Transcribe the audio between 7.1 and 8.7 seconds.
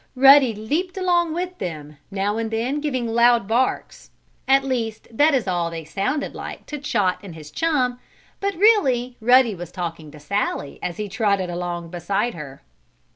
and his chum, but,